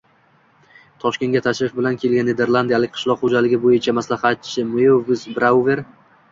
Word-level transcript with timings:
Toshkentga 1.03 1.41
tashrif 1.47 1.75
bilan 1.81 1.99
kelgan 2.05 2.27
niderlandiyalik 2.31 2.95
qishloq 2.97 3.23
xo‘jaligi 3.27 3.63
bo‘yicha 3.69 3.97
maslahatchi 4.01 4.69
Meuves 4.75 5.31
Brauver 5.39 5.89